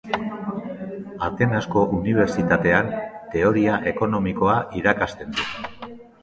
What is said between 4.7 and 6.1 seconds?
irakasten du.